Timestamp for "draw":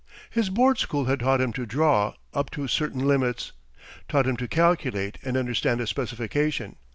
1.67-2.15